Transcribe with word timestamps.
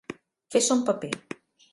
Fer 0.55 0.61
son 0.67 0.81
paper. 0.87 1.11